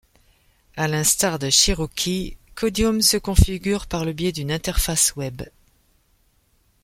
[0.77, 5.43] À l'instar de Cherokee, Caudium se configure par le biais d'une interface web.